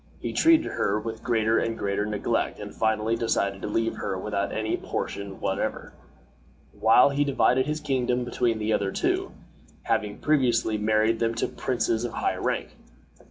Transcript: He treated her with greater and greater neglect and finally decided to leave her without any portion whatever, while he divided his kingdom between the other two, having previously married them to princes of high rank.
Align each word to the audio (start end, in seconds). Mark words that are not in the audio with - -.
He 0.19 0.33
treated 0.33 0.65
her 0.65 0.99
with 0.99 1.21
greater 1.21 1.59
and 1.59 1.77
greater 1.77 2.07
neglect 2.07 2.59
and 2.59 2.73
finally 2.73 3.15
decided 3.15 3.61
to 3.61 3.67
leave 3.67 3.97
her 3.97 4.17
without 4.17 4.51
any 4.51 4.75
portion 4.75 5.39
whatever, 5.39 5.93
while 6.73 7.11
he 7.11 7.23
divided 7.23 7.67
his 7.67 7.79
kingdom 7.79 8.23
between 8.25 8.57
the 8.57 8.73
other 8.73 8.91
two, 8.91 9.31
having 9.83 10.17
previously 10.17 10.79
married 10.79 11.19
them 11.19 11.35
to 11.35 11.47
princes 11.47 12.03
of 12.03 12.13
high 12.13 12.35
rank. 12.37 12.71